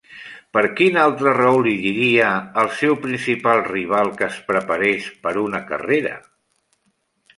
Per 0.57 0.61
quina 0.77 1.01
altra 1.09 1.33
raó 1.35 1.59
li 1.67 1.73
diria 1.83 2.31
al 2.63 2.71
seu 2.79 2.97
principal 3.03 3.63
rival 3.69 4.09
que 4.17 4.27
es 4.31 4.41
preparés 4.51 5.11
per 5.27 5.35
a 5.37 5.41
una 5.47 5.65
carrera? 5.73 6.19